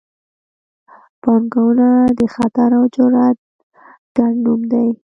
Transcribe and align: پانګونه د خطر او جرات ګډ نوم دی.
پانګونه 1.21 1.89
د 2.17 2.19
خطر 2.35 2.69
او 2.77 2.83
جرات 2.95 3.37
ګډ 4.17 4.33
نوم 4.43 4.61
دی. 4.71 4.89